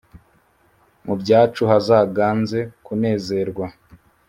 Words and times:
mu 1.05 1.13
byacu 1.21 1.61
hazaganze 1.71 2.59
kunezerwa!” 2.85 3.65